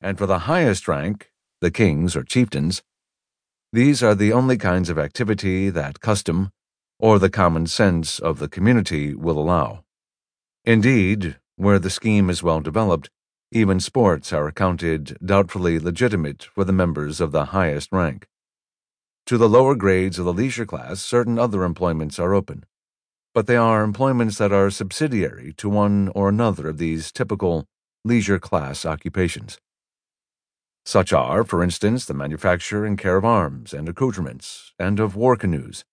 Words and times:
And 0.00 0.16
for 0.16 0.26
the 0.26 0.40
highest 0.40 0.88
rank, 0.88 1.30
the 1.60 1.70
kings 1.70 2.16
or 2.16 2.22
chieftains, 2.22 2.82
these 3.72 4.02
are 4.02 4.14
the 4.14 4.32
only 4.32 4.56
kinds 4.56 4.88
of 4.88 4.98
activity 4.98 5.70
that 5.70 6.00
custom 6.00 6.50
or 6.98 7.18
the 7.18 7.30
common 7.30 7.66
sense 7.66 8.18
of 8.18 8.38
the 8.38 8.48
community 8.48 9.14
will 9.14 9.38
allow. 9.38 9.84
Indeed, 10.64 11.36
where 11.56 11.78
the 11.78 11.90
scheme 11.90 12.28
is 12.28 12.42
well 12.42 12.60
developed, 12.60 13.10
even 13.52 13.80
sports 13.80 14.32
are 14.32 14.48
accounted 14.48 15.16
doubtfully 15.24 15.78
legitimate 15.78 16.44
for 16.44 16.64
the 16.64 16.72
members 16.72 17.20
of 17.20 17.32
the 17.32 17.46
highest 17.46 17.90
rank. 17.92 18.26
To 19.26 19.38
the 19.38 19.48
lower 19.48 19.74
grades 19.74 20.18
of 20.18 20.24
the 20.24 20.32
leisure 20.32 20.66
class, 20.66 21.00
certain 21.00 21.38
other 21.38 21.62
employments 21.62 22.18
are 22.18 22.34
open, 22.34 22.64
but 23.34 23.46
they 23.46 23.56
are 23.56 23.84
employments 23.84 24.38
that 24.38 24.52
are 24.52 24.70
subsidiary 24.70 25.52
to 25.58 25.68
one 25.68 26.10
or 26.14 26.28
another 26.28 26.68
of 26.68 26.78
these 26.78 27.12
typical 27.12 27.66
leisure 28.04 28.38
class 28.38 28.84
occupations. 28.84 29.58
Such 30.90 31.12
are, 31.12 31.44
for 31.44 31.62
instance, 31.62 32.04
the 32.04 32.14
manufacture 32.14 32.84
and 32.84 32.98
care 32.98 33.16
of 33.16 33.24
arms 33.24 33.72
and 33.72 33.88
accoutrements, 33.88 34.72
and 34.76 34.98
of 34.98 35.14
war 35.14 35.36
canoes, 35.36 35.84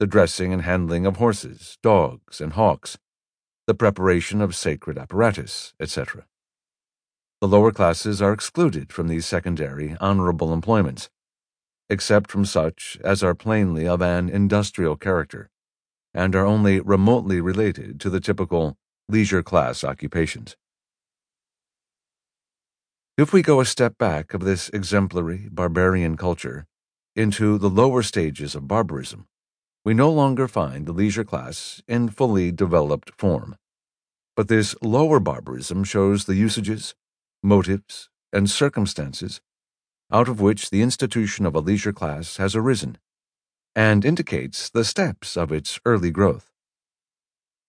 the 0.00 0.06
dressing 0.08 0.52
and 0.52 0.62
handling 0.62 1.06
of 1.06 1.18
horses, 1.18 1.78
dogs, 1.80 2.40
and 2.40 2.54
hawks, 2.54 2.98
the 3.68 3.74
preparation 3.74 4.40
of 4.40 4.56
sacred 4.56 4.98
apparatus, 4.98 5.74
etc. 5.78 6.26
The 7.40 7.46
lower 7.46 7.70
classes 7.70 8.20
are 8.20 8.32
excluded 8.32 8.92
from 8.92 9.06
these 9.06 9.26
secondary, 9.26 9.96
honorable 10.00 10.52
employments, 10.52 11.08
except 11.88 12.28
from 12.28 12.44
such 12.44 12.98
as 13.04 13.22
are 13.22 13.36
plainly 13.36 13.86
of 13.86 14.02
an 14.02 14.28
industrial 14.28 14.96
character, 14.96 15.50
and 16.12 16.34
are 16.34 16.44
only 16.44 16.80
remotely 16.80 17.40
related 17.40 18.00
to 18.00 18.10
the 18.10 18.18
typical 18.18 18.76
leisure 19.08 19.44
class 19.44 19.84
occupations. 19.84 20.56
If 23.18 23.32
we 23.32 23.42
go 23.42 23.60
a 23.60 23.66
step 23.66 23.98
back 23.98 24.32
of 24.32 24.40
this 24.40 24.70
exemplary 24.70 25.48
barbarian 25.50 26.16
culture 26.16 26.66
into 27.14 27.58
the 27.58 27.68
lower 27.68 28.02
stages 28.02 28.54
of 28.54 28.66
barbarism, 28.66 29.26
we 29.84 29.92
no 29.92 30.10
longer 30.10 30.48
find 30.48 30.86
the 30.86 30.92
leisure 30.92 31.24
class 31.24 31.82
in 31.86 32.08
fully 32.08 32.50
developed 32.50 33.10
form. 33.18 33.56
But 34.34 34.48
this 34.48 34.74
lower 34.80 35.20
barbarism 35.20 35.84
shows 35.84 36.24
the 36.24 36.36
usages, 36.36 36.94
motives, 37.42 38.08
and 38.32 38.48
circumstances 38.48 39.42
out 40.12 40.28
of 40.28 40.40
which 40.40 40.70
the 40.70 40.82
institution 40.82 41.46
of 41.46 41.54
a 41.54 41.60
leisure 41.60 41.92
class 41.92 42.36
has 42.36 42.54
arisen, 42.54 42.98
and 43.74 44.04
indicates 44.04 44.68
the 44.68 44.84
steps 44.84 45.36
of 45.36 45.50
its 45.50 45.80
early 45.86 46.10
growth. 46.10 46.51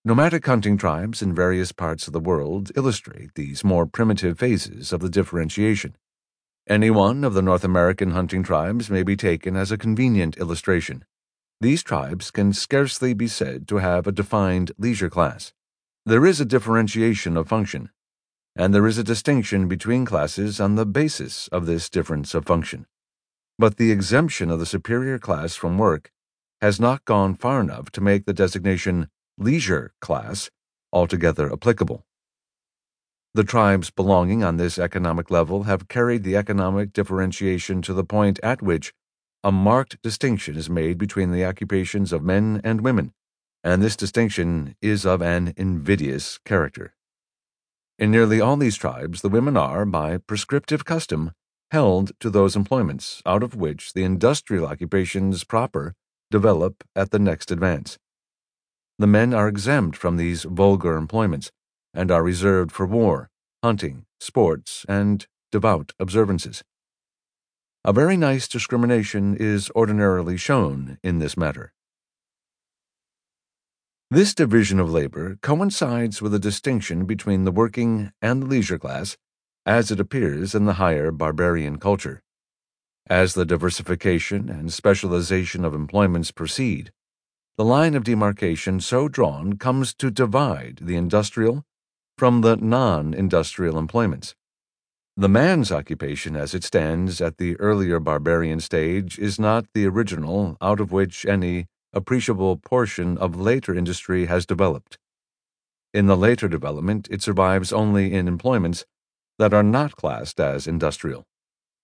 Nomadic 0.05 0.45
hunting 0.45 0.75
tribes 0.75 1.21
in 1.21 1.33
various 1.33 1.71
parts 1.71 2.07
of 2.07 2.13
the 2.13 2.19
world 2.19 2.73
illustrate 2.75 3.35
these 3.35 3.63
more 3.63 3.85
primitive 3.85 4.37
phases 4.37 4.91
of 4.91 4.99
the 4.99 5.07
differentiation. 5.07 5.95
Any 6.67 6.89
one 6.89 7.23
of 7.23 7.33
the 7.33 7.41
North 7.41 7.63
American 7.63 8.11
hunting 8.11 8.43
tribes 8.43 8.89
may 8.89 9.03
be 9.03 9.15
taken 9.15 9.55
as 9.55 9.71
a 9.71 9.77
convenient 9.77 10.35
illustration. 10.35 11.05
These 11.61 11.83
tribes 11.83 12.31
can 12.31 12.51
scarcely 12.51 13.13
be 13.13 13.29
said 13.29 13.65
to 13.69 13.77
have 13.77 14.05
a 14.05 14.11
defined 14.11 14.73
leisure 14.77 15.09
class. 15.09 15.53
There 16.05 16.25
is 16.25 16.41
a 16.41 16.45
differentiation 16.45 17.37
of 17.37 17.47
function, 17.47 17.89
and 18.57 18.73
there 18.73 18.87
is 18.87 18.97
a 18.97 19.05
distinction 19.05 19.69
between 19.69 20.03
classes 20.03 20.59
on 20.59 20.75
the 20.75 20.85
basis 20.85 21.47
of 21.47 21.65
this 21.65 21.89
difference 21.89 22.33
of 22.33 22.45
function. 22.45 22.87
But 23.57 23.77
the 23.77 23.93
exemption 23.93 24.51
of 24.51 24.59
the 24.59 24.65
superior 24.65 25.17
class 25.17 25.55
from 25.55 25.77
work 25.77 26.11
has 26.59 26.77
not 26.77 27.05
gone 27.05 27.35
far 27.35 27.61
enough 27.61 27.89
to 27.91 28.01
make 28.01 28.25
the 28.25 28.33
designation 28.33 29.07
leisure 29.37 29.93
class 29.99 30.49
altogether 30.91 31.51
applicable. 31.51 32.05
The 33.33 33.43
tribes 33.43 33.89
belonging 33.89 34.43
on 34.43 34.57
this 34.57 34.77
economic 34.77 35.31
level 35.31 35.63
have 35.63 35.87
carried 35.87 36.23
the 36.23 36.35
economic 36.35 36.93
differentiation 36.93 37.81
to 37.81 37.93
the 37.93 38.03
point 38.03 38.39
at 38.43 38.61
which 38.61 38.93
a 39.43 39.51
marked 39.51 40.01
distinction 40.01 40.55
is 40.55 40.69
made 40.69 40.97
between 40.97 41.31
the 41.31 41.43
occupations 41.43 42.13
of 42.13 42.23
men 42.23 42.61
and 42.63 42.81
women, 42.81 43.11
and 43.63 43.81
this 43.81 43.95
distinction 43.95 44.75
is 44.81 45.05
of 45.05 45.21
an 45.21 45.53
invidious 45.57 46.37
character. 46.45 46.93
In 47.97 48.11
nearly 48.11 48.39
all 48.39 48.55
these 48.55 48.77
tribes, 48.77 49.21
the 49.21 49.29
women 49.29 49.57
are, 49.57 49.85
by 49.85 50.17
prescriptive 50.17 50.85
custom, 50.85 51.31
held 51.71 52.11
to 52.19 52.29
those 52.29 52.55
employments 52.55 53.21
out 53.25 53.41
of 53.41 53.55
which 53.55 53.93
the 53.93 54.03
industrial 54.03 54.67
occupations 54.67 55.43
proper 55.43 55.95
develop 56.29 56.83
at 56.95 57.09
the 57.11 57.19
next 57.19 57.49
advance. 57.49 57.97
The 58.99 59.07
men 59.07 59.33
are 59.33 59.47
exempt 59.47 59.97
from 59.97 60.17
these 60.17 60.43
vulgar 60.43 60.95
employments 60.97 61.51
and 61.93 62.11
are 62.11 62.23
reserved 62.23 62.71
for 62.71 62.85
war, 62.85 63.29
hunting, 63.63 64.05
sports, 64.19 64.85
and 64.87 65.25
devout 65.51 65.93
observances. 65.99 66.63
A 67.85 67.91
very 67.91 68.15
nice 68.17 68.47
discrimination 68.47 69.35
is 69.35 69.69
ordinarily 69.75 70.37
shown 70.37 70.99
in 71.03 71.19
this 71.19 71.35
matter. 71.35 71.73
This 74.11 74.35
division 74.35 74.79
of 74.79 74.91
labor 74.91 75.37
coincides 75.41 76.21
with 76.21 76.33
a 76.33 76.39
distinction 76.39 77.05
between 77.05 77.45
the 77.45 77.51
working 77.51 78.11
and 78.21 78.43
the 78.43 78.47
leisure 78.47 78.77
class 78.77 79.17
as 79.65 79.91
it 79.91 79.99
appears 79.99 80.53
in 80.53 80.65
the 80.65 80.73
higher 80.73 81.11
barbarian 81.11 81.77
culture. 81.77 82.21
As 83.07 83.33
the 83.33 83.45
diversification 83.45 84.49
and 84.49 84.71
specialization 84.71 85.65
of 85.65 85.73
employments 85.73 86.31
proceed, 86.31 86.91
the 87.55 87.63
line 87.63 87.93
of 87.93 88.03
demarcation 88.03 88.79
so 88.79 89.07
drawn 89.07 89.57
comes 89.57 89.93
to 89.93 90.09
divide 90.09 90.79
the 90.81 90.95
industrial 90.95 91.63
from 92.17 92.41
the 92.41 92.55
non 92.55 93.13
industrial 93.13 93.77
employments. 93.77 94.33
The 95.15 95.29
man's 95.29 95.71
occupation 95.71 96.35
as 96.35 96.55
it 96.55 96.63
stands 96.63 97.21
at 97.21 97.37
the 97.37 97.55
earlier 97.57 97.99
barbarian 97.99 98.59
stage 98.59 99.19
is 99.19 99.39
not 99.39 99.67
the 99.75 99.85
original 99.85 100.57
out 100.61 100.79
of 100.79 100.91
which 100.91 101.27
any 101.27 101.67
appreciable 101.93 102.57
portion 102.57 103.19
of 103.19 103.39
later 103.39 103.75
industry 103.75 104.25
has 104.25 104.47
developed. 104.47 104.97
In 105.93 106.07
the 106.07 106.17
later 106.17 106.47
development, 106.47 107.07
it 107.11 107.21
survives 107.21 107.71
only 107.71 108.13
in 108.13 108.27
employments 108.27 108.85
that 109.37 109.53
are 109.53 109.61
not 109.61 109.95
classed 109.95 110.39
as 110.39 110.65
industrial 110.65 111.23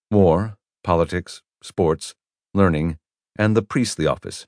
war, 0.09 0.55
politics, 0.83 1.43
sports, 1.61 2.15
learning, 2.55 2.97
and 3.37 3.55
the 3.55 3.61
priestly 3.61 4.07
office. 4.07 4.47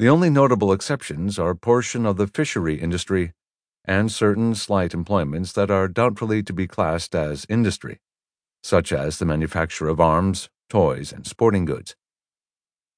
The 0.00 0.08
only 0.08 0.30
notable 0.30 0.72
exceptions 0.72 1.38
are 1.38 1.50
a 1.50 1.54
portion 1.54 2.06
of 2.06 2.16
the 2.16 2.26
fishery 2.26 2.80
industry 2.80 3.34
and 3.84 4.10
certain 4.10 4.54
slight 4.54 4.94
employments 4.94 5.52
that 5.52 5.70
are 5.70 5.88
doubtfully 5.88 6.42
to 6.44 6.54
be 6.54 6.66
classed 6.66 7.14
as 7.14 7.44
industry, 7.50 7.98
such 8.62 8.92
as 8.94 9.18
the 9.18 9.26
manufacture 9.26 9.88
of 9.88 10.00
arms, 10.00 10.48
toys, 10.70 11.12
and 11.12 11.26
sporting 11.26 11.66
goods. 11.66 11.96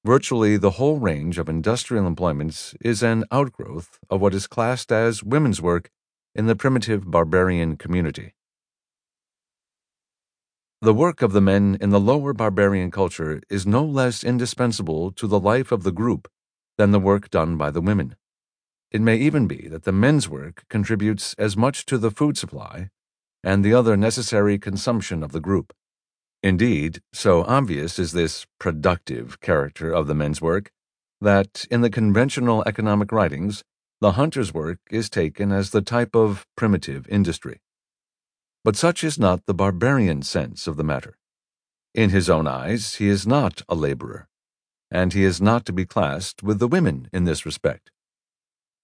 Virtually 0.05 0.55
the 0.55 0.77
whole 0.79 0.97
range 0.97 1.37
of 1.37 1.49
industrial 1.49 2.07
employments 2.07 2.73
is 2.79 3.03
an 3.03 3.25
outgrowth 3.33 3.99
of 4.09 4.21
what 4.21 4.33
is 4.33 4.47
classed 4.47 4.89
as 4.89 5.21
women's 5.21 5.61
work 5.61 5.89
in 6.33 6.45
the 6.45 6.55
primitive 6.55 7.11
barbarian 7.11 7.75
community. 7.75 8.33
The 10.81 10.93
work 10.93 11.21
of 11.21 11.33
the 11.33 11.41
men 11.41 11.77
in 11.81 11.89
the 11.89 11.99
lower 11.99 12.31
barbarian 12.31 12.91
culture 12.91 13.41
is 13.49 13.67
no 13.67 13.83
less 13.83 14.23
indispensable 14.23 15.11
to 15.11 15.27
the 15.27 15.39
life 15.39 15.73
of 15.73 15.83
the 15.83 15.91
group 15.91 16.29
than 16.77 16.91
the 16.91 16.99
work 16.99 17.29
done 17.29 17.57
by 17.57 17.69
the 17.69 17.81
women. 17.81 18.15
It 18.91 19.01
may 19.01 19.17
even 19.17 19.47
be 19.47 19.67
that 19.69 19.83
the 19.83 19.91
men's 19.91 20.29
work 20.29 20.65
contributes 20.69 21.33
as 21.37 21.57
much 21.57 21.85
to 21.87 21.97
the 21.97 22.11
food 22.11 22.37
supply 22.37 22.89
and 23.43 23.63
the 23.63 23.73
other 23.73 23.97
necessary 23.97 24.57
consumption 24.59 25.23
of 25.23 25.31
the 25.31 25.39
group. 25.39 25.73
Indeed, 26.43 27.01
so 27.11 27.43
obvious 27.43 27.97
is 27.97 28.11
this 28.11 28.45
productive 28.59 29.41
character 29.41 29.91
of 29.91 30.07
the 30.07 30.13
men's 30.13 30.41
work 30.41 30.71
that 31.21 31.65
in 31.71 31.81
the 31.81 31.89
conventional 31.89 32.63
economic 32.65 33.11
writings, 33.11 33.63
the 33.99 34.13
hunter's 34.13 34.53
work 34.53 34.79
is 34.91 35.09
taken 35.09 35.51
as 35.51 35.69
the 35.71 35.81
type 35.81 36.15
of 36.15 36.45
primitive 36.55 37.07
industry. 37.07 37.61
But 38.63 38.75
such 38.75 39.03
is 39.03 39.17
not 39.17 39.45
the 39.45 39.53
barbarian 39.53 40.21
sense 40.21 40.67
of 40.67 40.77
the 40.77 40.83
matter. 40.83 41.17
In 41.93 42.09
his 42.09 42.29
own 42.29 42.47
eyes, 42.47 42.95
he 42.95 43.07
is 43.07 43.25
not 43.25 43.61
a 43.69 43.75
laborer 43.75 44.27
and 44.93 45.11
he 45.13 45.23
is 45.23 45.41
not 45.41 45.65
to 45.65 45.73
be 45.73 45.85
classed 45.85 46.43
with 46.43 46.59
the 46.59 46.67
women 46.67 47.09
in 47.11 47.23
this 47.25 47.47
respect. 47.47 47.89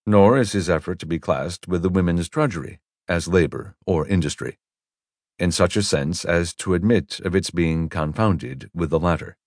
Nor 0.08 0.40
is 0.40 0.54
his 0.54 0.68
effort 0.68 0.98
to 1.00 1.06
be 1.06 1.20
classed 1.20 1.68
with 1.68 1.84
the 1.84 1.90
women's 1.90 2.28
drudgery 2.28 2.80
as 3.08 3.28
labor 3.28 3.76
or 3.86 4.08
industry, 4.08 4.58
in 5.38 5.52
such 5.52 5.78
a 5.78 5.84
sense 5.84 6.26
as 6.26 6.56
to 6.56 6.74
admit 6.74 7.20
of 7.20 7.36
its 7.36 7.52
being 7.52 7.90
confounded 7.90 8.72
with 8.74 8.90
the 8.90 9.00
latter. 9.00 9.38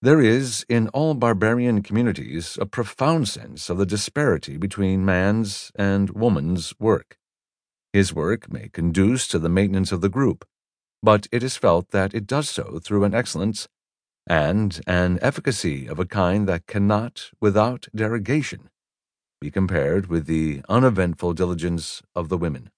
There 0.00 0.22
is 0.22 0.64
in 0.70 0.88
all 0.88 1.12
barbarian 1.12 1.82
communities 1.82 2.56
a 2.58 2.64
profound 2.64 3.28
sense 3.28 3.68
of 3.68 3.76
the 3.76 3.86
disparity 3.86 4.56
between 4.56 5.04
man's 5.04 5.70
and 5.76 6.10
woman's 6.10 6.72
work. 6.78 7.18
His 7.92 8.14
work 8.14 8.50
may 8.50 8.70
conduce 8.70 9.28
to 9.28 9.38
the 9.38 9.50
maintenance 9.50 9.92
of 9.92 10.00
the 10.00 10.08
group, 10.08 10.46
but 11.02 11.26
it 11.30 11.42
is 11.42 11.58
felt 11.58 11.90
that 11.90 12.14
it 12.14 12.26
does 12.26 12.48
so 12.48 12.78
through 12.78 13.04
an 13.04 13.14
excellence 13.14 13.68
and 14.26 14.80
an 14.86 15.18
efficacy 15.22 15.86
of 15.86 15.98
a 15.98 16.06
kind 16.06 16.48
that 16.48 16.66
cannot, 16.66 17.30
without 17.40 17.86
derogation, 17.94 18.68
be 19.40 19.50
compared 19.50 20.06
with 20.06 20.26
the 20.26 20.62
uneventful 20.68 21.32
diligence 21.32 22.02
of 22.14 22.28
the 22.28 22.38
women. 22.38 22.70